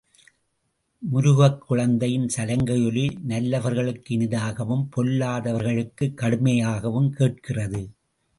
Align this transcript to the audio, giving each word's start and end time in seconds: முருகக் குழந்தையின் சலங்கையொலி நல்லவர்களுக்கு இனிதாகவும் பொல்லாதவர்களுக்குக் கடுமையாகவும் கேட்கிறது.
முருகக் 0.99 1.61
குழந்தையின் 1.61 2.27
சலங்கையொலி 2.37 3.19
நல்லவர்களுக்கு 3.21 4.13
இனிதாகவும் 4.15 4.89
பொல்லாதவர்களுக்குக் 4.95 6.17
கடுமையாகவும் 6.21 7.09
கேட்கிறது. 7.09 7.89